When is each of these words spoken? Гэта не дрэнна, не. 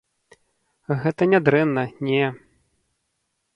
Гэта 1.03 1.27
не 1.35 1.39
дрэнна, 1.49 1.83
не. 2.09 2.25